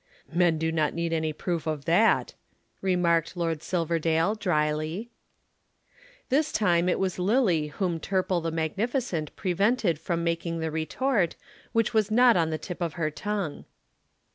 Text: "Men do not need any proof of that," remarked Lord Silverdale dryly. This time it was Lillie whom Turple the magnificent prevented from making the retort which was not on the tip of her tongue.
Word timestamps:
"Men 0.33 0.57
do 0.57 0.71
not 0.71 0.95
need 0.95 1.13
any 1.13 1.31
proof 1.31 1.67
of 1.67 1.85
that," 1.85 2.33
remarked 2.81 3.37
Lord 3.37 3.61
Silverdale 3.61 4.33
dryly. 4.33 5.11
This 6.29 6.51
time 6.51 6.89
it 6.89 6.97
was 6.97 7.19
Lillie 7.19 7.67
whom 7.67 7.99
Turple 7.99 8.41
the 8.41 8.49
magnificent 8.49 9.35
prevented 9.35 9.99
from 9.99 10.23
making 10.23 10.59
the 10.59 10.71
retort 10.71 11.35
which 11.71 11.93
was 11.93 12.09
not 12.09 12.35
on 12.35 12.49
the 12.49 12.57
tip 12.57 12.81
of 12.81 12.93
her 12.93 13.11
tongue. 13.11 13.65